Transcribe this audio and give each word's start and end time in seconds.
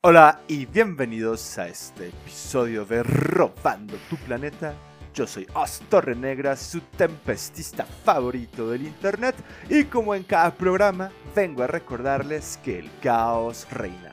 Hola 0.00 0.40
y 0.48 0.66
bienvenidos 0.66 1.56
a 1.58 1.68
este 1.68 2.08
episodio 2.08 2.84
de 2.84 3.04
Robando 3.04 3.94
tu 4.10 4.16
planeta. 4.16 4.74
Yo 5.14 5.28
soy 5.28 5.46
Os 5.54 5.82
Negra, 6.16 6.56
su 6.56 6.80
tempestista 6.80 7.84
favorito 7.84 8.70
del 8.70 8.82
internet, 8.82 9.36
y 9.68 9.84
como 9.84 10.16
en 10.16 10.24
cada 10.24 10.50
programa, 10.52 11.12
vengo 11.36 11.62
a 11.62 11.68
recordarles 11.68 12.58
que 12.64 12.80
el 12.80 12.90
caos 13.00 13.68
reina. 13.70 14.07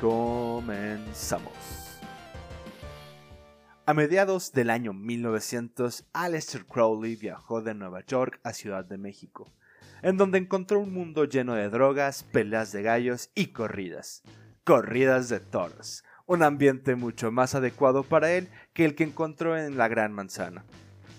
Comenzamos. 0.00 1.52
A 3.86 3.94
mediados 3.94 4.52
del 4.52 4.70
año 4.70 4.92
1900, 4.92 6.04
Aleister 6.12 6.64
Crowley 6.64 7.16
viajó 7.16 7.60
de 7.62 7.74
Nueva 7.74 8.04
York 8.06 8.40
a 8.44 8.52
Ciudad 8.52 8.84
de 8.84 8.98
México, 8.98 9.52
en 10.02 10.16
donde 10.16 10.38
encontró 10.38 10.80
un 10.80 10.92
mundo 10.92 11.24
lleno 11.24 11.54
de 11.54 11.68
drogas, 11.68 12.22
peleas 12.22 12.72
de 12.72 12.82
gallos 12.82 13.30
y 13.34 13.48
corridas 13.48 14.22
corridas 14.70 15.28
de 15.28 15.40
toros, 15.40 16.04
un 16.26 16.44
ambiente 16.44 16.94
mucho 16.94 17.32
más 17.32 17.56
adecuado 17.56 18.04
para 18.04 18.30
él 18.30 18.48
que 18.72 18.84
el 18.84 18.94
que 18.94 19.02
encontró 19.02 19.58
en 19.58 19.76
la 19.76 19.88
Gran 19.88 20.12
Manzana, 20.12 20.64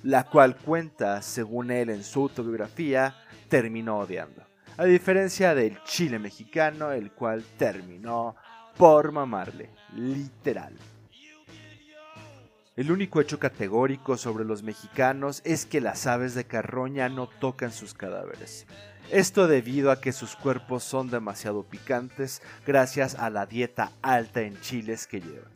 la 0.03 0.23
cual 0.23 0.55
cuenta, 0.55 1.21
según 1.21 1.69
él 1.69 1.89
en 1.89 2.03
su 2.05 2.21
autobiografía, 2.21 3.15
terminó 3.49 3.97
odiando, 3.97 4.45
a 4.77 4.85
diferencia 4.85 5.53
del 5.53 5.83
Chile 5.83 6.17
mexicano, 6.17 6.91
el 6.91 7.11
cual 7.11 7.43
terminó 7.57 8.37
por 8.77 9.11
mamarle, 9.11 9.69
literal. 9.95 10.73
El 12.75 12.91
único 12.91 13.19
hecho 13.19 13.37
categórico 13.37 14.17
sobre 14.17 14.45
los 14.45 14.63
mexicanos 14.63 15.41
es 15.43 15.65
que 15.65 15.81
las 15.81 16.07
aves 16.07 16.33
de 16.35 16.45
carroña 16.45 17.09
no 17.09 17.27
tocan 17.27 17.71
sus 17.71 17.93
cadáveres, 17.93 18.65
esto 19.11 19.47
debido 19.47 19.91
a 19.91 19.99
que 19.99 20.13
sus 20.13 20.37
cuerpos 20.37 20.83
son 20.83 21.09
demasiado 21.09 21.63
picantes 21.63 22.41
gracias 22.65 23.15
a 23.15 23.29
la 23.29 23.45
dieta 23.45 23.91
alta 24.01 24.41
en 24.41 24.59
chiles 24.61 25.05
que 25.05 25.19
llevan. 25.19 25.51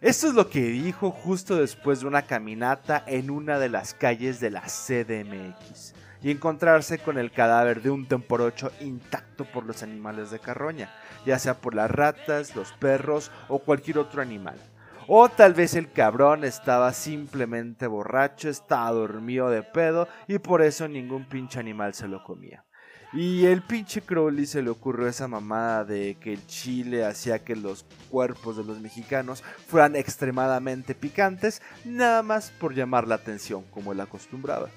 Esto 0.00 0.28
es 0.28 0.34
lo 0.34 0.48
que 0.48 0.60
dijo 0.60 1.10
justo 1.10 1.56
después 1.56 2.00
de 2.00 2.06
una 2.06 2.22
caminata 2.22 3.02
en 3.06 3.30
una 3.30 3.58
de 3.58 3.68
las 3.68 3.94
calles 3.94 4.38
de 4.38 4.50
la 4.50 4.62
CDMX 4.62 5.94
y 6.22 6.30
encontrarse 6.30 6.98
con 6.98 7.18
el 7.18 7.32
cadáver 7.32 7.82
de 7.82 7.90
un 7.90 8.06
temporocho 8.06 8.70
intacto 8.80 9.44
por 9.44 9.64
los 9.64 9.82
animales 9.82 10.30
de 10.30 10.38
carroña, 10.38 10.94
ya 11.26 11.38
sea 11.38 11.54
por 11.54 11.74
las 11.74 11.90
ratas, 11.90 12.54
los 12.54 12.72
perros 12.72 13.30
o 13.48 13.58
cualquier 13.58 13.98
otro 13.98 14.22
animal. 14.22 14.58
O 15.08 15.28
tal 15.28 15.52
vez 15.52 15.74
el 15.74 15.90
cabrón 15.90 16.44
estaba 16.44 16.92
simplemente 16.92 17.86
borracho, 17.86 18.48
estaba 18.48 18.92
dormido 18.92 19.50
de 19.50 19.62
pedo 19.62 20.06
y 20.28 20.38
por 20.38 20.62
eso 20.62 20.86
ningún 20.86 21.24
pinche 21.24 21.58
animal 21.58 21.92
se 21.94 22.06
lo 22.06 22.22
comía. 22.22 22.64
Y 23.12 23.44
el 23.44 23.60
pinche 23.60 24.00
Crowley 24.00 24.46
se 24.46 24.62
le 24.62 24.70
ocurrió 24.70 25.06
esa 25.06 25.28
mamada 25.28 25.84
de 25.84 26.16
que 26.18 26.32
el 26.32 26.46
chile 26.46 27.04
hacía 27.04 27.44
que 27.44 27.54
los 27.54 27.84
cuerpos 28.08 28.56
de 28.56 28.64
los 28.64 28.80
mexicanos 28.80 29.42
fueran 29.66 29.96
extremadamente 29.96 30.94
picantes, 30.94 31.60
nada 31.84 32.22
más 32.22 32.50
por 32.52 32.72
llamar 32.72 33.06
la 33.06 33.16
atención, 33.16 33.64
como 33.70 33.92
él 33.92 34.00
acostumbraba. 34.00 34.70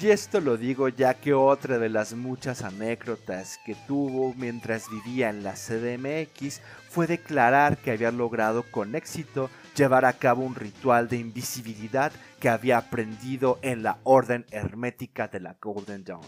Y 0.00 0.08
esto 0.08 0.40
lo 0.40 0.56
digo 0.56 0.88
ya 0.88 1.14
que 1.14 1.32
otra 1.32 1.78
de 1.78 1.88
las 1.88 2.14
muchas 2.14 2.62
anécdotas 2.62 3.58
que 3.64 3.76
tuvo 3.86 4.34
mientras 4.34 4.90
vivía 4.90 5.30
en 5.30 5.44
la 5.44 5.54
CDMX 5.54 6.60
fue 6.90 7.06
declarar 7.06 7.78
que 7.78 7.92
había 7.92 8.10
logrado 8.10 8.64
con 8.70 8.96
éxito 8.96 9.50
llevar 9.76 10.04
a 10.04 10.12
cabo 10.14 10.42
un 10.42 10.56
ritual 10.56 11.08
de 11.08 11.18
invisibilidad 11.18 12.12
que 12.40 12.48
había 12.48 12.76
aprendido 12.76 13.58
en 13.62 13.82
la 13.82 13.98
Orden 14.02 14.44
Hermética 14.50 15.28
de 15.28 15.40
la 15.40 15.56
Golden 15.62 16.04
Dawn, 16.04 16.26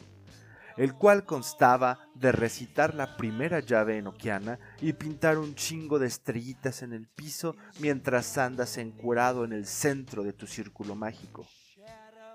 el 0.76 0.94
cual 0.94 1.24
constaba 1.24 1.98
de 2.14 2.32
recitar 2.32 2.94
la 2.94 3.16
primera 3.16 3.60
llave 3.60 3.98
enoquiana 3.98 4.58
y 4.80 4.92
pintar 4.92 5.38
un 5.38 5.56
chingo 5.56 5.98
de 5.98 6.06
estrellitas 6.06 6.82
en 6.82 6.92
el 6.92 7.08
piso 7.08 7.56
mientras 7.80 8.38
andas 8.38 8.78
encurado 8.78 9.44
en 9.44 9.52
el 9.52 9.66
centro 9.66 10.22
de 10.22 10.32
tu 10.32 10.46
círculo 10.46 10.94
mágico 10.94 11.46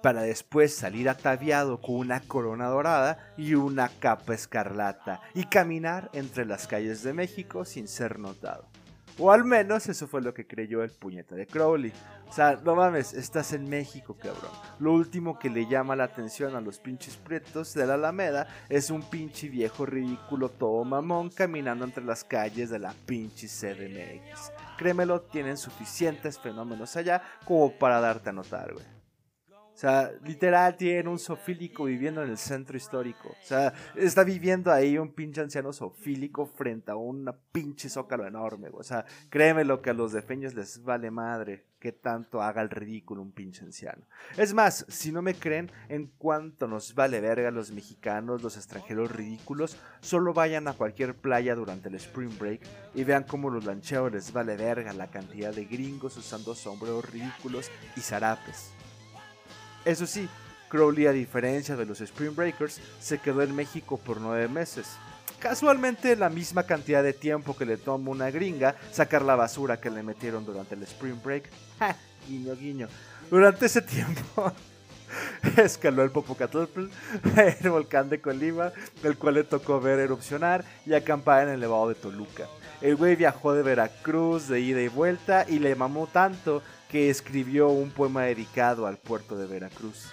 para 0.02 0.24
después 0.24 0.76
salir 0.76 1.10
ataviado 1.10 1.80
con 1.82 1.96
una 1.96 2.22
corona 2.22 2.68
dorada 2.68 3.34
y 3.38 3.56
una 3.56 3.90
capa 3.90 4.34
escarlata 4.34 5.22
y 5.34 5.46
caminar 5.46 6.10
entre 6.14 6.46
las 6.46 6.68
calles 6.68 7.04
de 7.04 7.14
México 7.14 7.66
sin 7.66 7.88
ser 7.88 8.20
notado. 8.20 8.68
O 9.18 9.32
al 9.32 9.44
menos 9.44 9.88
eso 9.88 10.08
fue 10.08 10.22
lo 10.22 10.34
que 10.34 10.48
creyó 10.48 10.84
el 10.84 10.92
puñeta 10.92 11.36
de 11.36 11.46
Crowley. 11.46 11.94
O 12.28 12.34
sea, 12.34 12.60
no 12.64 12.76
mames, 12.76 13.14
estás 13.14 13.52
en 13.52 13.70
México, 13.70 14.16
cabrón. 14.18 14.52
Lo 14.80 14.94
último 14.94 15.38
que 15.38 15.50
le 15.50 15.68
llama 15.68 15.98
la 15.98 16.06
atención 16.06 16.56
a 16.56 16.62
los 16.62 16.80
pinches 16.80 17.18
pretos 17.18 17.74
de 17.74 17.86
la 17.86 17.96
Alameda 17.96 18.48
es 18.70 18.90
un 18.90 19.04
pinche 19.04 19.50
viejo 19.50 19.86
ridículo 19.86 20.50
todo 20.50 20.84
mamón 20.86 21.30
caminando 21.30 21.84
entre 21.84 22.06
las 22.06 22.24
calles 22.24 22.70
de 22.70 22.80
la 22.80 22.96
pinche 23.06 23.48
CDMX. 23.48 24.54
Créemelo, 24.78 25.22
tienen 25.22 25.58
suficientes 25.58 26.40
fenómenos 26.40 26.96
allá 26.96 27.22
como 27.46 27.72
para 27.78 28.00
darte 28.00 28.30
a 28.30 28.34
notar, 28.34 28.74
güey. 28.74 29.01
Sea, 29.82 30.12
literal 30.24 30.78
tiene 30.78 31.10
un 31.10 31.18
sofílico 31.18 31.86
viviendo 31.86 32.22
en 32.22 32.30
el 32.30 32.38
centro 32.38 32.78
histórico. 32.78 33.30
O 33.30 33.44
sea, 33.44 33.74
está 33.96 34.24
viviendo 34.24 34.72
ahí 34.72 34.96
un 35.00 35.12
pinche 35.12 35.42
anciano 35.42 35.74
sofílico 35.74 36.46
frente 36.46 36.92
a 36.92 36.96
una 36.96 37.34
pinche 37.52 37.90
zócalo 37.90 38.28
enorme. 38.28 38.70
O 38.74 38.84
sea, 38.84 39.06
créeme 39.32 39.66
lo 39.66 39.82
que 39.82 39.90
a 39.90 39.94
los 39.94 40.12
defeños 40.12 40.54
les 40.54 40.84
vale 40.84 41.10
madre 41.10 41.66
que 41.80 41.92
tanto 41.92 42.44
haga 42.44 42.62
el 42.62 42.70
ridículo 42.70 43.24
un 43.24 43.32
pinche 43.32 43.66
anciano. 43.66 44.06
Es 44.38 44.54
más, 44.54 44.86
si 44.88 45.12
no 45.12 45.24
me 45.24 45.34
creen 45.34 45.72
en 45.90 46.12
cuanto 46.20 46.68
nos 46.68 46.94
vale 46.94 47.20
verga 47.20 47.50
los 47.50 47.72
mexicanos, 47.72 48.44
los 48.44 48.58
extranjeros 48.58 49.12
ridículos, 49.12 49.78
solo 50.00 50.32
vayan 50.36 50.68
a 50.68 50.74
cualquier 50.74 51.16
playa 51.16 51.56
durante 51.56 51.90
el 51.90 51.96
Spring 51.96 52.38
Break 52.38 52.62
y 52.94 53.04
vean 53.04 53.24
cómo 53.24 53.50
los 53.50 53.66
lancheros 53.66 54.12
les 54.12 54.32
vale 54.32 54.58
verga 54.58 54.94
la 54.94 55.10
cantidad 55.10 55.56
de 55.56 55.66
gringos 55.66 56.18
usando 56.18 56.54
sombreros 56.54 57.10
ridículos 57.10 57.72
y 57.98 58.02
zarapes. 58.02 58.74
Eso 59.86 60.06
sí, 60.06 60.28
Crowley, 60.70 61.08
a 61.08 61.12
diferencia 61.12 61.76
de 61.76 61.86
los 61.86 62.02
Spring 62.02 62.36
Breakers, 62.36 62.80
se 63.00 63.20
quedó 63.20 63.42
en 63.42 63.56
México 63.56 63.98
por 63.98 64.22
nueve 64.22 64.48
meses. 64.48 64.88
Casualmente 65.40 66.16
la 66.16 66.30
misma 66.30 66.64
cantidad 66.64 67.02
de 67.02 67.14
tiempo 67.14 67.58
que 67.58 67.66
le 67.66 67.78
tomó 67.78 68.12
una 68.12 68.30
gringa 68.30 68.76
sacar 68.92 69.24
la 69.24 69.36
basura 69.36 69.82
que 69.82 69.90
le 69.90 70.04
metieron 70.04 70.46
durante 70.46 70.76
el 70.76 70.84
Spring 70.84 71.20
Break. 71.24 71.50
Guiño, 72.28 72.56
guiño. 72.56 72.88
Durante 73.30 73.66
ese 73.66 73.82
tiempo 73.82 74.54
escaló 75.58 76.04
el 76.04 76.12
Popocatépetl, 76.12 76.86
el 77.64 77.70
volcán 77.70 78.10
de 78.10 78.22
Colima, 78.22 78.72
el 79.04 79.18
cual 79.18 79.36
le 79.36 79.44
tocó 79.44 79.80
ver 79.80 80.00
erupcionar 80.00 80.64
y 80.86 80.94
acampar 80.94 81.44
en 81.44 81.50
el 81.50 81.56
elevado 81.56 81.90
de 81.90 81.96
Toluca. 81.96 82.48
El 82.82 82.96
güey 82.96 83.16
viajó 83.16 83.54
de 83.54 83.62
Veracruz 83.62 84.48
de 84.48 84.60
ida 84.60 84.82
y 84.82 84.88
vuelta 84.88 85.46
y 85.48 85.60
le 85.60 85.76
mamó 85.76 86.08
tanto 86.08 86.64
que 86.90 87.10
escribió 87.10 87.70
un 87.70 87.92
poema 87.92 88.24
dedicado 88.24 88.88
al 88.88 88.98
puerto 88.98 89.38
de 89.38 89.46
Veracruz. 89.46 90.10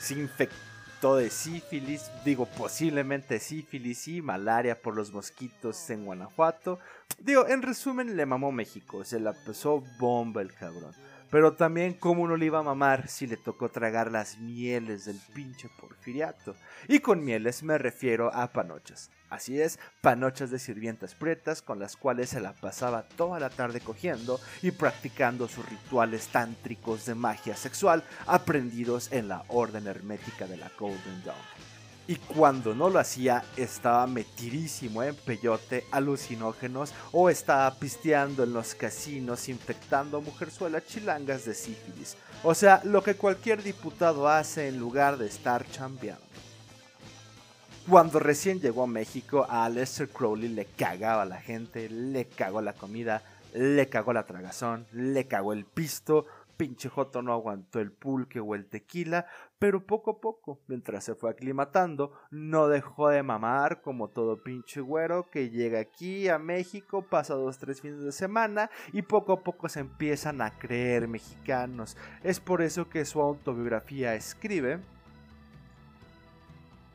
Se 0.00 0.14
infectó 0.14 1.16
de 1.16 1.30
sífilis, 1.30 2.10
digo 2.24 2.46
posiblemente 2.46 3.40
sífilis 3.40 4.06
y 4.08 4.22
malaria 4.22 4.80
por 4.80 4.94
los 4.94 5.12
mosquitos 5.12 5.88
en 5.90 6.04
Guanajuato. 6.04 6.78
Digo, 7.18 7.46
en 7.46 7.62
resumen 7.62 8.16
le 8.16 8.26
mamó 8.26 8.52
México, 8.52 9.04
se 9.04 9.18
la 9.18 9.32
pasó 9.32 9.82
bomba 9.98 10.42
el 10.42 10.52
cabrón. 10.52 10.92
Pero 11.32 11.54
también 11.54 11.94
cómo 11.94 12.28
no 12.28 12.36
le 12.36 12.44
iba 12.44 12.58
a 12.58 12.62
mamar 12.62 13.08
si 13.08 13.26
le 13.26 13.38
tocó 13.38 13.70
tragar 13.70 14.12
las 14.12 14.36
mieles 14.36 15.06
del 15.06 15.18
pinche 15.34 15.70
porfiriato. 15.80 16.54
Y 16.88 16.98
con 16.98 17.24
mieles 17.24 17.62
me 17.62 17.78
refiero 17.78 18.30
a 18.34 18.52
panochas. 18.52 19.10
Así 19.30 19.58
es, 19.58 19.78
panochas 20.02 20.50
de 20.50 20.58
sirvientas 20.58 21.14
pretas 21.14 21.62
con 21.62 21.78
las 21.78 21.96
cuales 21.96 22.28
se 22.28 22.40
la 22.40 22.52
pasaba 22.52 23.08
toda 23.16 23.40
la 23.40 23.48
tarde 23.48 23.80
cogiendo 23.80 24.38
y 24.60 24.72
practicando 24.72 25.48
sus 25.48 25.66
rituales 25.66 26.28
tántricos 26.28 27.06
de 27.06 27.14
magia 27.14 27.56
sexual 27.56 28.04
aprendidos 28.26 29.10
en 29.10 29.28
la 29.28 29.42
orden 29.48 29.86
hermética 29.86 30.46
de 30.46 30.58
la 30.58 30.70
Golden 30.78 31.24
Dawn. 31.24 31.81
Y 32.08 32.16
cuando 32.16 32.74
no 32.74 32.90
lo 32.90 32.98
hacía, 32.98 33.44
estaba 33.56 34.06
metidísimo 34.06 35.02
en 35.02 35.14
peyote, 35.14 35.84
alucinógenos 35.92 36.92
o 37.12 37.30
estaba 37.30 37.72
pisteando 37.74 38.42
en 38.42 38.52
los 38.52 38.74
casinos 38.74 39.48
infectando 39.48 40.20
mujerzuelas 40.20 40.84
chilangas 40.86 41.44
de 41.44 41.54
sífilis. 41.54 42.16
O 42.42 42.54
sea, 42.54 42.80
lo 42.84 43.02
que 43.02 43.14
cualquier 43.14 43.62
diputado 43.62 44.28
hace 44.28 44.66
en 44.66 44.78
lugar 44.78 45.16
de 45.16 45.26
estar 45.26 45.64
chambeando. 45.70 46.22
Cuando 47.88 48.18
recién 48.18 48.60
llegó 48.60 48.84
a 48.84 48.88
México, 48.88 49.46
a 49.48 49.68
Lester 49.68 50.08
Crowley 50.08 50.48
le 50.48 50.66
cagaba 50.66 51.24
la 51.24 51.40
gente, 51.40 51.88
le 51.88 52.26
cagó 52.26 52.60
la 52.62 52.74
comida, 52.74 53.22
le 53.54 53.88
cagó 53.88 54.12
la 54.12 54.24
tragazón, 54.24 54.86
le 54.92 55.26
cagó 55.26 55.52
el 55.52 55.64
pisto, 55.64 56.26
pinche 56.62 56.88
Joto 56.88 57.22
no 57.22 57.32
aguantó 57.32 57.80
el 57.80 57.90
pulque 57.90 58.38
o 58.38 58.54
el 58.54 58.68
tequila, 58.68 59.26
pero 59.58 59.84
poco 59.84 60.12
a 60.12 60.20
poco, 60.20 60.60
mientras 60.68 61.02
se 61.02 61.16
fue 61.16 61.28
aclimatando, 61.28 62.12
no 62.30 62.68
dejó 62.68 63.08
de 63.08 63.24
mamar 63.24 63.82
como 63.82 64.10
todo 64.10 64.44
pinche 64.44 64.80
güero 64.80 65.28
que 65.28 65.50
llega 65.50 65.80
aquí 65.80 66.28
a 66.28 66.38
México, 66.38 67.02
pasa 67.02 67.34
dos 67.34 67.58
tres 67.58 67.80
fines 67.80 68.04
de 68.04 68.12
semana 68.12 68.70
y 68.92 69.02
poco 69.02 69.32
a 69.32 69.40
poco 69.40 69.68
se 69.68 69.80
empiezan 69.80 70.40
a 70.40 70.56
creer 70.56 71.08
mexicanos. 71.08 71.96
Es 72.22 72.38
por 72.38 72.62
eso 72.62 72.88
que 72.88 73.04
su 73.04 73.20
autobiografía 73.20 74.14
escribe 74.14 74.78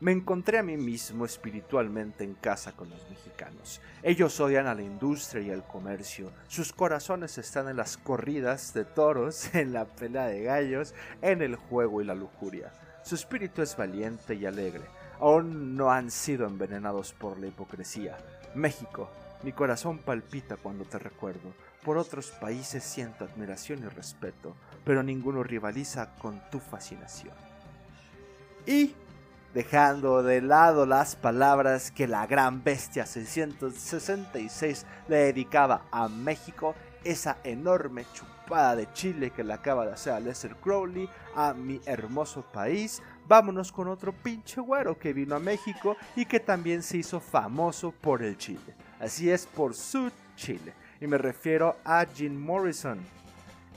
me 0.00 0.12
encontré 0.12 0.58
a 0.58 0.62
mí 0.62 0.76
mismo 0.76 1.24
espiritualmente 1.24 2.22
en 2.22 2.34
casa 2.34 2.72
con 2.72 2.88
los 2.88 3.08
mexicanos. 3.10 3.80
Ellos 4.02 4.38
odian 4.38 4.68
a 4.68 4.74
la 4.74 4.82
industria 4.82 5.42
y 5.42 5.50
al 5.50 5.66
comercio. 5.66 6.30
Sus 6.46 6.72
corazones 6.72 7.36
están 7.36 7.68
en 7.68 7.76
las 7.76 7.96
corridas 7.96 8.72
de 8.74 8.84
toros, 8.84 9.52
en 9.54 9.72
la 9.72 9.86
pelea 9.86 10.26
de 10.26 10.42
gallos, 10.42 10.94
en 11.20 11.42
el 11.42 11.56
juego 11.56 12.00
y 12.00 12.04
la 12.04 12.14
lujuria. 12.14 12.72
Su 13.02 13.16
espíritu 13.16 13.62
es 13.62 13.76
valiente 13.76 14.34
y 14.34 14.46
alegre. 14.46 14.84
Aún 15.18 15.76
no 15.76 15.90
han 15.90 16.12
sido 16.12 16.46
envenenados 16.46 17.12
por 17.12 17.38
la 17.40 17.48
hipocresía. 17.48 18.18
México, 18.54 19.10
mi 19.42 19.52
corazón 19.52 19.98
palpita 19.98 20.56
cuando 20.56 20.84
te 20.84 20.98
recuerdo. 20.98 21.52
Por 21.84 21.96
otros 21.96 22.30
países 22.30 22.84
siento 22.84 23.24
admiración 23.24 23.80
y 23.80 23.88
respeto, 23.88 24.54
pero 24.84 25.02
ninguno 25.02 25.42
rivaliza 25.42 26.14
con 26.16 26.40
tu 26.50 26.60
fascinación. 26.60 27.34
Y 28.66 28.94
dejando 29.54 30.22
de 30.22 30.42
lado 30.42 30.86
las 30.86 31.16
palabras 31.16 31.90
que 31.90 32.06
la 32.06 32.26
gran 32.26 32.62
bestia 32.62 33.06
666 33.06 34.86
le 35.08 35.16
dedicaba 35.16 35.82
a 35.90 36.08
México, 36.08 36.74
esa 37.04 37.38
enorme 37.44 38.04
chupada 38.12 38.76
de 38.76 38.92
Chile 38.92 39.30
que 39.30 39.44
le 39.44 39.52
acaba 39.52 39.86
de 39.86 39.92
hacer 39.92 40.12
a 40.12 40.20
Lester 40.20 40.56
Crowley, 40.56 41.08
a 41.34 41.54
mi 41.54 41.80
hermoso 41.86 42.42
país, 42.42 43.02
vámonos 43.26 43.72
con 43.72 43.88
otro 43.88 44.12
pinche 44.12 44.60
güero 44.60 44.98
que 44.98 45.12
vino 45.12 45.36
a 45.36 45.40
México 45.40 45.96
y 46.16 46.24
que 46.24 46.40
también 46.40 46.82
se 46.82 46.98
hizo 46.98 47.20
famoso 47.20 47.92
por 47.92 48.22
el 48.22 48.36
Chile. 48.36 48.74
Así 49.00 49.30
es, 49.30 49.46
por 49.46 49.74
su 49.74 50.10
Chile. 50.36 50.72
Y 51.00 51.06
me 51.06 51.18
refiero 51.18 51.76
a 51.84 52.04
Jim 52.04 52.34
Morrison. 52.34 52.98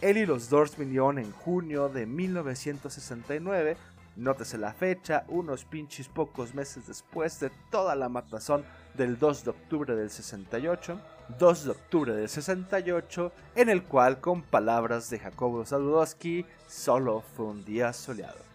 Él 0.02 0.18
y 0.18 0.26
los 0.26 0.50
Doors 0.50 0.76
vinieron 0.76 1.20
en 1.20 1.32
junio 1.32 1.88
de 1.88 2.08
1969 2.08 3.78
Nótese 4.16 4.58
la 4.58 4.74
fecha, 4.74 5.24
unos 5.30 5.64
pinches 5.64 6.10
pocos 6.10 6.54
meses 6.54 6.88
después 6.88 7.40
de 7.40 7.50
toda 7.70 7.96
la 7.96 8.10
matazón 8.10 8.66
del 8.94 9.18
2 9.18 9.46
de 9.46 9.50
octubre 9.52 9.96
del 9.96 10.10
68, 10.10 11.00
2 11.40 11.64
de 11.64 11.72
octubre 11.72 12.14
del 12.14 12.28
68, 12.28 13.32
en 13.56 13.70
el 13.70 13.84
cual, 13.84 14.20
con 14.20 14.42
palabras 14.42 15.10
de 15.10 15.20
Jacobo 15.20 15.66
Saludowski, 15.66 16.46
solo 16.68 17.24
fue 17.36 17.46
un 17.46 17.64
día 17.64 17.94
soleado. 17.94 18.51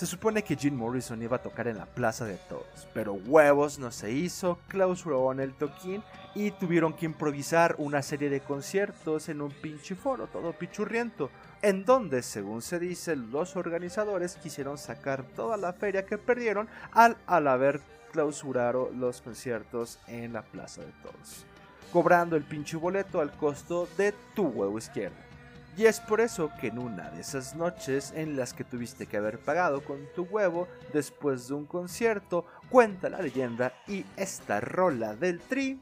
Se 0.00 0.06
supone 0.06 0.42
que 0.42 0.56
Jim 0.56 0.76
Morrison 0.76 1.20
iba 1.20 1.36
a 1.36 1.42
tocar 1.42 1.68
en 1.68 1.76
la 1.76 1.84
Plaza 1.84 2.24
de 2.24 2.38
Todos, 2.48 2.88
pero 2.94 3.12
huevos 3.12 3.78
no 3.78 3.90
se 3.90 4.10
hizo, 4.10 4.58
clausuraron 4.66 5.40
el 5.40 5.52
toquín 5.52 6.02
y 6.34 6.52
tuvieron 6.52 6.94
que 6.94 7.04
improvisar 7.04 7.74
una 7.76 8.00
serie 8.00 8.30
de 8.30 8.40
conciertos 8.40 9.28
en 9.28 9.42
un 9.42 9.50
pinche 9.50 9.94
foro, 9.94 10.26
todo 10.26 10.54
pichurriento, 10.54 11.28
en 11.60 11.84
donde, 11.84 12.22
según 12.22 12.62
se 12.62 12.78
dice, 12.78 13.14
los 13.14 13.56
organizadores 13.56 14.36
quisieron 14.36 14.78
sacar 14.78 15.22
toda 15.36 15.58
la 15.58 15.74
feria 15.74 16.06
que 16.06 16.16
perdieron 16.16 16.66
al, 16.92 17.18
al 17.26 17.46
haber 17.46 17.82
clausurado 18.10 18.90
los 18.96 19.20
conciertos 19.20 19.98
en 20.06 20.32
la 20.32 20.40
Plaza 20.40 20.80
de 20.80 20.92
Todos, 21.02 21.44
cobrando 21.92 22.36
el 22.36 22.44
pinche 22.44 22.78
boleto 22.78 23.20
al 23.20 23.32
costo 23.32 23.86
de 23.98 24.14
tu 24.34 24.46
huevo 24.46 24.78
izquierdo. 24.78 25.29
Y 25.76 25.86
es 25.86 26.00
por 26.00 26.20
eso 26.20 26.50
que 26.60 26.66
en 26.66 26.78
una 26.78 27.10
de 27.10 27.20
esas 27.20 27.54
noches 27.54 28.12
en 28.14 28.36
las 28.36 28.52
que 28.52 28.64
tuviste 28.64 29.06
que 29.06 29.16
haber 29.16 29.38
pagado 29.38 29.82
con 29.82 30.00
tu 30.14 30.24
huevo 30.24 30.68
después 30.92 31.48
de 31.48 31.54
un 31.54 31.64
concierto, 31.64 32.44
cuenta 32.68 33.08
la 33.08 33.22
leyenda 33.22 33.72
y 33.86 34.04
esta 34.16 34.60
rola 34.60 35.14
del 35.14 35.40
tri. 35.40 35.80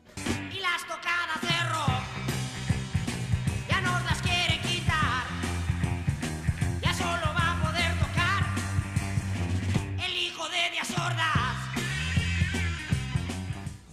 Y 0.52 0.60
las 0.60 0.82
tocadas 0.82 1.40
de 1.40 1.72
rock 1.72 2.02
ya 3.68 3.80
no 3.80 3.92
las 4.00 4.20
quiere 4.22 4.60
quitar. 4.60 5.24
Ya 6.80 6.92
solo 6.92 7.34
va 7.34 7.58
a 7.58 7.62
poder 7.64 7.92
tocar 7.98 8.44
el 10.04 10.16
hijo 10.16 10.48
de 10.48 10.70
Díaz 10.70 10.90
Ordaz. 10.90 11.56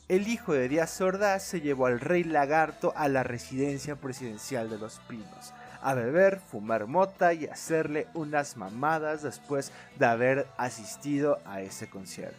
El 0.07 0.27
hijo 0.27 0.53
de 0.53 0.67
Díaz 0.69 1.01
Ordaz 1.01 1.43
se 1.43 1.61
llevó 1.61 1.87
al 1.87 1.99
rey 1.99 2.25
lagarto 2.25 2.93
a 2.95 3.07
la 3.07 3.23
residencia 3.23 3.95
presidencial 3.95 4.69
de 4.69 4.77
los 4.77 4.99
Pinos 5.07 5.53
a 5.85 5.93
beber, 5.93 6.39
fumar 6.39 6.87
mota 6.87 7.31
y 7.33 7.45
hacerle 7.45 8.07
unas 8.15 8.57
mamadas 8.57 9.21
después 9.21 9.71
de 9.99 10.07
haber 10.07 10.47
asistido 10.57 11.37
a 11.45 11.61
ese 11.61 11.87
concierto. 11.87 12.35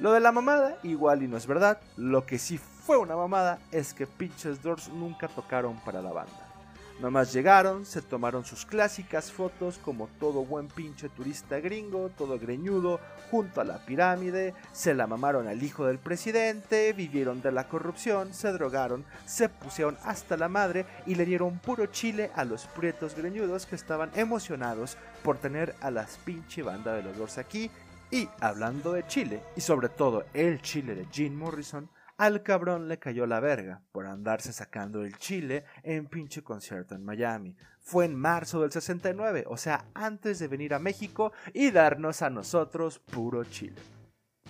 Lo 0.00 0.12
de 0.12 0.18
la 0.18 0.32
mamada 0.32 0.76
igual 0.82 1.22
y 1.22 1.28
no 1.28 1.36
es 1.36 1.46
verdad, 1.46 1.78
lo 1.96 2.26
que 2.26 2.38
sí 2.38 2.58
fue 2.58 2.96
una 2.96 3.14
mamada 3.14 3.60
es 3.70 3.94
que 3.94 4.08
pinches 4.08 4.60
Doors 4.62 4.88
nunca 4.88 5.28
tocaron 5.28 5.78
para 5.84 6.02
la 6.02 6.10
banda. 6.10 6.49
Nomás 7.00 7.32
llegaron, 7.32 7.86
se 7.86 8.02
tomaron 8.02 8.44
sus 8.44 8.66
clásicas 8.66 9.32
fotos 9.32 9.78
como 9.78 10.08
todo 10.20 10.44
buen 10.44 10.68
pinche 10.68 11.08
turista 11.08 11.58
gringo, 11.58 12.10
todo 12.10 12.38
greñudo, 12.38 13.00
junto 13.30 13.62
a 13.62 13.64
la 13.64 13.78
pirámide, 13.78 14.52
se 14.72 14.92
la 14.92 15.06
mamaron 15.06 15.48
al 15.48 15.62
hijo 15.62 15.86
del 15.86 15.98
presidente, 15.98 16.92
vivieron 16.92 17.40
de 17.40 17.52
la 17.52 17.68
corrupción, 17.68 18.34
se 18.34 18.52
drogaron, 18.52 19.06
se 19.24 19.48
pusieron 19.48 19.96
hasta 20.04 20.36
la 20.36 20.50
madre 20.50 20.84
y 21.06 21.14
le 21.14 21.24
dieron 21.24 21.58
puro 21.58 21.86
chile 21.86 22.30
a 22.34 22.44
los 22.44 22.66
prietos 22.66 23.14
greñudos 23.16 23.64
que 23.64 23.76
estaban 23.76 24.10
emocionados 24.14 24.98
por 25.22 25.38
tener 25.38 25.74
a 25.80 25.90
las 25.90 26.18
pinche 26.18 26.62
banda 26.62 26.92
de 26.92 27.02
los 27.02 27.16
dos 27.16 27.38
aquí. 27.38 27.70
Y 28.10 28.28
hablando 28.40 28.92
de 28.92 29.06
Chile, 29.06 29.40
y 29.56 29.60
sobre 29.60 29.88
todo 29.88 30.24
el 30.34 30.60
Chile 30.60 30.96
de 30.96 31.06
Jim 31.12 31.34
Morrison, 31.34 31.88
al 32.20 32.42
cabrón 32.42 32.86
le 32.86 32.98
cayó 32.98 33.24
la 33.26 33.40
verga 33.40 33.80
por 33.92 34.04
andarse 34.04 34.52
sacando 34.52 35.02
el 35.06 35.16
chile 35.16 35.64
en 35.82 36.04
pinche 36.04 36.42
concierto 36.42 36.94
en 36.94 37.02
Miami. 37.02 37.56
Fue 37.80 38.04
en 38.04 38.14
marzo 38.14 38.60
del 38.60 38.70
69, 38.70 39.44
o 39.46 39.56
sea, 39.56 39.86
antes 39.94 40.38
de 40.38 40.46
venir 40.46 40.74
a 40.74 40.78
México 40.78 41.32
y 41.54 41.70
darnos 41.70 42.20
a 42.20 42.28
nosotros 42.28 42.98
puro 42.98 43.42
chile. 43.44 43.80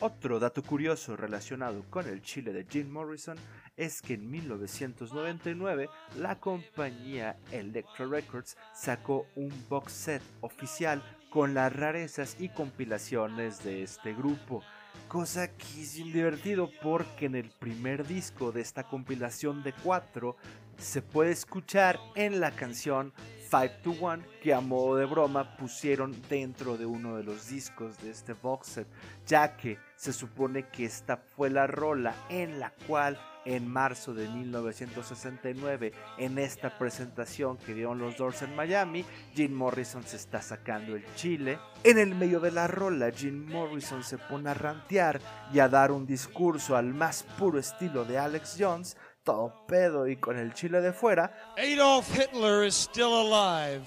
Otro 0.00 0.40
dato 0.40 0.64
curioso 0.64 1.16
relacionado 1.16 1.84
con 1.90 2.08
el 2.08 2.22
chile 2.22 2.52
de 2.52 2.66
Jim 2.68 2.90
Morrison 2.90 3.36
es 3.76 4.02
que 4.02 4.14
en 4.14 4.28
1999 4.28 5.88
la 6.18 6.40
compañía 6.40 7.38
Electra 7.52 8.06
Records 8.06 8.56
sacó 8.74 9.28
un 9.36 9.52
box 9.68 9.92
set 9.92 10.22
oficial 10.40 11.04
con 11.30 11.54
las 11.54 11.72
rarezas 11.72 12.34
y 12.40 12.48
compilaciones 12.48 13.62
de 13.62 13.84
este 13.84 14.12
grupo 14.12 14.64
cosa 15.08 15.48
que 15.48 15.82
es 15.82 15.94
divertido 15.94 16.70
porque 16.82 17.26
en 17.26 17.34
el 17.34 17.50
primer 17.50 18.06
disco 18.06 18.52
de 18.52 18.60
esta 18.60 18.84
compilación 18.84 19.62
de 19.62 19.72
cuatro 19.72 20.36
se 20.78 21.02
puede 21.02 21.32
escuchar 21.32 21.98
en 22.14 22.40
la 22.40 22.50
canción 22.52 23.12
Five 23.50 23.80
to 23.82 23.90
One 24.00 24.22
que 24.40 24.54
a 24.54 24.60
modo 24.60 24.96
de 24.96 25.06
broma 25.06 25.56
pusieron 25.56 26.14
dentro 26.28 26.76
de 26.76 26.86
uno 26.86 27.16
de 27.16 27.24
los 27.24 27.48
discos 27.48 27.98
de 27.98 28.10
este 28.10 28.32
box 28.32 28.66
set, 28.68 28.86
ya 29.26 29.56
que 29.56 29.76
se 29.96 30.12
supone 30.12 30.68
que 30.68 30.84
esta 30.84 31.16
fue 31.16 31.50
la 31.50 31.66
rola 31.66 32.14
en 32.28 32.60
la 32.60 32.72
cual 32.86 33.18
en 33.44 33.66
marzo 33.66 34.14
de 34.14 34.28
1969 34.28 35.92
en 36.18 36.38
esta 36.38 36.78
presentación 36.78 37.56
que 37.56 37.74
dieron 37.74 37.98
los 37.98 38.16
Doors 38.16 38.42
en 38.42 38.54
Miami, 38.54 39.04
Jim 39.34 39.52
Morrison 39.52 40.02
se 40.02 40.16
está 40.16 40.42
sacando 40.42 40.94
el 40.94 41.04
chile. 41.14 41.58
En 41.82 41.98
el 41.98 42.14
medio 42.14 42.40
de 42.40 42.50
la 42.50 42.66
rola, 42.66 43.10
Jim 43.10 43.46
Morrison 43.50 44.04
se 44.04 44.18
pone 44.18 44.50
a 44.50 44.54
rantear 44.54 45.20
y 45.52 45.58
a 45.58 45.68
dar 45.68 45.90
un 45.90 46.06
discurso 46.06 46.76
al 46.76 46.94
más 46.94 47.22
puro 47.38 47.58
estilo 47.58 48.04
de 48.04 48.18
Alex 48.18 48.56
Jones, 48.58 48.96
todo 49.24 49.52
pedo 49.66 50.08
y 50.08 50.16
con 50.16 50.38
el 50.38 50.54
chile 50.54 50.80
de 50.80 50.92
fuera. 50.92 51.32
Adolf 51.58 52.08
Hitler 52.16 52.64
is 52.64 52.74
still 52.74 53.20
alive. 53.20 53.82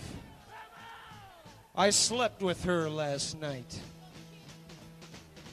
I 1.75 1.91
slept 1.91 2.41
with 2.41 2.63
her 2.65 2.89
last 2.89 3.39
night. 3.39 3.79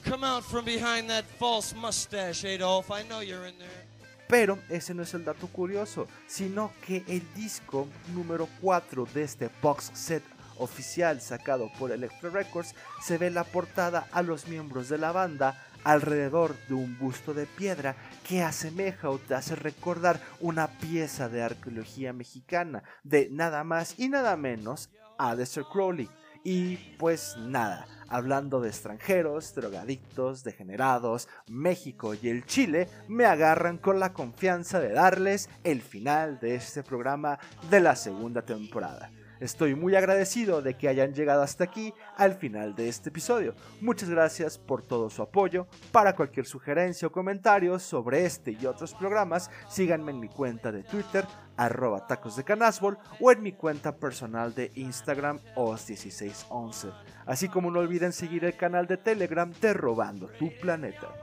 Come 0.03 0.23
out 0.23 0.43
from 0.43 0.65
behind 0.65 1.09
that 1.09 1.25
false 1.39 1.75
mustache, 1.75 2.43
Adolf. 2.45 2.91
I 2.91 3.03
know 3.03 3.21
you're 3.21 3.47
in 3.47 3.57
there. 3.57 3.87
Pero 4.27 4.59
ese 4.69 4.93
no 4.93 5.03
es 5.03 5.13
el 5.13 5.25
dato 5.25 5.47
curioso, 5.47 6.07
sino 6.25 6.71
que 6.85 7.03
el 7.07 7.21
disco 7.35 7.87
número 8.13 8.47
4 8.61 9.05
de 9.13 9.23
este 9.23 9.49
box 9.61 9.91
set 9.93 10.23
oficial 10.57 11.21
sacado 11.21 11.69
por 11.77 11.91
Electro 11.91 12.29
Records 12.29 12.73
se 13.01 13.17
ve 13.17 13.29
la 13.29 13.43
portada 13.43 14.07
a 14.11 14.21
los 14.21 14.47
miembros 14.47 14.87
de 14.89 14.97
la 14.97 15.11
banda 15.11 15.61
alrededor 15.83 16.55
de 16.67 16.73
un 16.73 16.97
busto 16.97 17.33
de 17.33 17.45
piedra 17.45 17.95
que 18.27 18.41
asemeja 18.41 19.09
o 19.09 19.17
te 19.17 19.35
hace 19.35 19.55
recordar 19.55 20.19
una 20.39 20.67
pieza 20.67 21.29
de 21.29 21.43
arqueología 21.43 22.13
mexicana 22.13 22.83
de 23.03 23.29
nada 23.31 23.63
más 23.63 23.99
y 23.99 24.09
nada 24.09 24.35
menos 24.37 24.89
a 25.17 25.35
Dexter 25.35 25.63
Crowley. 25.71 26.09
Y 26.43 26.77
pues 26.97 27.35
nada, 27.37 27.85
hablando 28.07 28.61
de 28.61 28.69
extranjeros, 28.69 29.53
drogadictos, 29.53 30.43
degenerados, 30.43 31.27
México 31.47 32.15
y 32.15 32.29
el 32.29 32.45
Chile, 32.45 32.87
me 33.07 33.25
agarran 33.25 33.77
con 33.77 33.99
la 33.99 34.13
confianza 34.13 34.79
de 34.79 34.91
darles 34.91 35.49
el 35.63 35.81
final 35.81 36.39
de 36.39 36.55
este 36.55 36.81
programa 36.81 37.37
de 37.69 37.79
la 37.79 37.95
segunda 37.95 38.41
temporada. 38.41 39.11
Estoy 39.41 39.73
muy 39.73 39.95
agradecido 39.95 40.61
de 40.61 40.75
que 40.75 40.87
hayan 40.87 41.15
llegado 41.15 41.41
hasta 41.41 41.63
aquí 41.63 41.95
al 42.15 42.35
final 42.35 42.75
de 42.75 42.87
este 42.87 43.09
episodio. 43.09 43.55
Muchas 43.81 44.07
gracias 44.07 44.59
por 44.59 44.83
todo 44.83 45.09
su 45.09 45.23
apoyo. 45.23 45.65
Para 45.91 46.15
cualquier 46.15 46.45
sugerencia 46.45 47.07
o 47.07 47.11
comentario 47.11 47.79
sobre 47.79 48.23
este 48.23 48.51
y 48.51 48.67
otros 48.67 48.93
programas, 48.93 49.49
síganme 49.67 50.11
en 50.11 50.19
mi 50.19 50.29
cuenta 50.29 50.71
de 50.71 50.83
Twitter, 50.83 51.25
arroba 51.57 52.05
tacos 52.05 52.35
de 52.35 52.43
canasbol, 52.43 52.99
o 53.19 53.31
en 53.31 53.41
mi 53.41 53.53
cuenta 53.53 53.97
personal 53.97 54.53
de 54.53 54.71
Instagram, 54.75 55.39
os1611. 55.55 56.93
Así 57.25 57.49
como 57.49 57.71
no 57.71 57.79
olviden 57.79 58.13
seguir 58.13 58.45
el 58.45 58.55
canal 58.55 58.85
de 58.85 58.97
Telegram 58.97 59.51
de 59.59 59.73
Robando 59.73 60.27
tu 60.27 60.51
Planeta. 60.61 61.15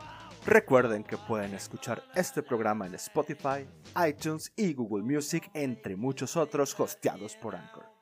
Recuerden 0.44 1.04
que 1.04 1.18
pueden 1.18 1.54
escuchar 1.54 2.02
este 2.16 2.42
programa 2.42 2.88
en 2.88 2.96
Spotify, 2.96 3.68
iTunes 4.08 4.52
y 4.56 4.75
Google 4.75 5.04
Music, 5.04 5.48
entre 5.54 5.94
muchos 5.94 6.37
otros 6.37 6.78
hosteados 6.80 7.37
por 7.37 7.54
Anchor. 7.54 7.98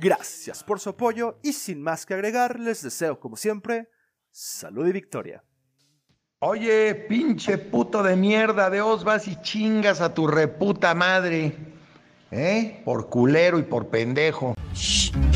Gracias 0.00 0.62
por 0.62 0.80
su 0.80 0.90
apoyo 0.90 1.38
y 1.42 1.52
sin 1.52 1.82
más 1.82 2.06
que 2.06 2.14
agregar, 2.14 2.58
les 2.60 2.82
deseo 2.82 3.18
como 3.18 3.36
siempre 3.36 3.88
salud 4.30 4.86
y 4.86 4.92
victoria. 4.92 5.42
Oye, 6.40 6.94
pinche 6.94 7.56
puto 7.56 8.02
de 8.02 8.14
mierda, 8.14 8.68
de 8.68 8.82
os 8.82 9.04
vas 9.04 9.26
y 9.26 9.40
chingas 9.40 10.00
a 10.00 10.12
tu 10.12 10.26
reputa 10.26 10.94
madre. 10.94 11.56
¿Eh? 12.30 12.82
Por 12.84 13.08
culero 13.08 13.58
y 13.58 13.62
por 13.62 13.88
pendejo. 13.88 14.54
Shh. 14.74 15.35